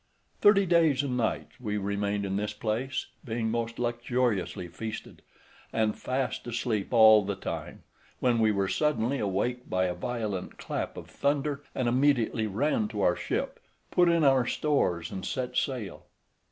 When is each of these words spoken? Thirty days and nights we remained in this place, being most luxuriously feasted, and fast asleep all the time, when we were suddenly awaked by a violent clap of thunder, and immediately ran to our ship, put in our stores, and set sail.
Thirty 0.41 0.65
days 0.65 1.03
and 1.03 1.15
nights 1.15 1.59
we 1.59 1.77
remained 1.77 2.25
in 2.25 2.35
this 2.35 2.53
place, 2.53 3.05
being 3.23 3.51
most 3.51 3.77
luxuriously 3.77 4.67
feasted, 4.67 5.21
and 5.71 5.95
fast 5.95 6.47
asleep 6.47 6.91
all 6.91 7.23
the 7.23 7.35
time, 7.35 7.83
when 8.19 8.39
we 8.39 8.51
were 8.51 8.67
suddenly 8.67 9.19
awaked 9.19 9.69
by 9.69 9.85
a 9.85 9.93
violent 9.93 10.57
clap 10.57 10.97
of 10.97 11.05
thunder, 11.07 11.63
and 11.75 11.87
immediately 11.87 12.47
ran 12.47 12.87
to 12.87 13.01
our 13.01 13.15
ship, 13.15 13.59
put 13.91 14.09
in 14.09 14.23
our 14.23 14.47
stores, 14.47 15.11
and 15.11 15.23
set 15.23 15.55
sail. 15.55 16.07